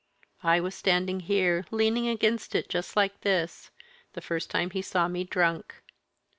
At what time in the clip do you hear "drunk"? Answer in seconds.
5.25-5.75